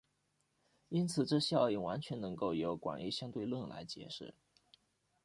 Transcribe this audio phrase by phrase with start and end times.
[0.89, 4.33] 因此这效应完全能够由广义相对论来解释。